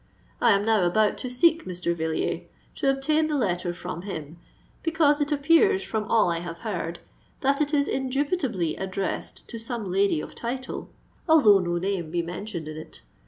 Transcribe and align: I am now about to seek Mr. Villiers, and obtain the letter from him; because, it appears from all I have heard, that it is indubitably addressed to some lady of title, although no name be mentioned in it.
I 0.41 0.53
am 0.53 0.65
now 0.65 0.83
about 0.83 1.19
to 1.19 1.29
seek 1.29 1.65
Mr. 1.67 1.95
Villiers, 1.95 2.47
and 2.81 2.89
obtain 2.97 3.27
the 3.27 3.37
letter 3.37 3.71
from 3.71 4.01
him; 4.01 4.37
because, 4.81 5.21
it 5.21 5.31
appears 5.31 5.83
from 5.83 6.05
all 6.09 6.31
I 6.31 6.39
have 6.39 6.57
heard, 6.65 6.97
that 7.41 7.61
it 7.61 7.71
is 7.71 7.87
indubitably 7.87 8.77
addressed 8.77 9.47
to 9.47 9.59
some 9.59 9.91
lady 9.91 10.19
of 10.19 10.33
title, 10.33 10.89
although 11.29 11.59
no 11.59 11.77
name 11.77 12.09
be 12.09 12.23
mentioned 12.23 12.67
in 12.67 12.77
it. 12.77 13.03